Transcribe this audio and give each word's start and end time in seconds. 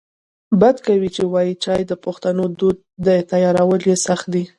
بد 0.61 0.77
کوي 0.85 1.09
چې 1.15 1.23
وایې 1.33 1.53
چای 1.63 1.81
د 1.87 1.93
پښتنو 2.05 2.43
دود 2.59 2.77
دی 3.05 3.17
تیارول 3.31 3.81
یې 3.89 3.95
سخت 4.07 4.25
دی 4.33 4.43